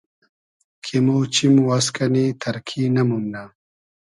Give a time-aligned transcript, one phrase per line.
[0.83, 3.43] کی مۉ چیم واز کئنی تئرکی نئمومنۂ